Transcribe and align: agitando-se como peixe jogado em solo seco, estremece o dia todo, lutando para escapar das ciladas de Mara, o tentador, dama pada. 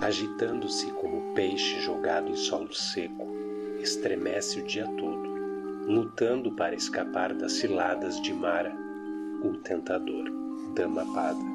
agitando-se 0.00 0.90
como 0.92 1.34
peixe 1.34 1.80
jogado 1.80 2.30
em 2.30 2.36
solo 2.36 2.72
seco, 2.72 3.28
estremece 3.80 4.60
o 4.60 4.64
dia 4.64 4.86
todo, 4.96 5.28
lutando 5.86 6.52
para 6.52 6.74
escapar 6.74 7.34
das 7.34 7.52
ciladas 7.52 8.20
de 8.22 8.32
Mara, 8.32 8.74
o 9.42 9.52
tentador, 9.58 10.24
dama 10.74 11.04
pada. 11.14 11.49